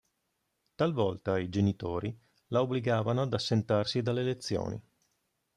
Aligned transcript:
Talvolta 0.81 1.35
i 1.43 1.47
genitori 1.47 2.11
la 2.47 2.61
obbligavano 2.63 3.21
ad 3.21 3.31
assentarsi 3.35 4.01
dalle 4.01 4.23
lezioni. 4.23 4.83